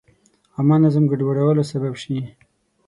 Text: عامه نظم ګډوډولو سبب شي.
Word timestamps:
عامه 0.55 0.75
نظم 0.83 1.03
ګډوډولو 1.11 1.63
سبب 1.71 1.93
شي. 2.03 2.17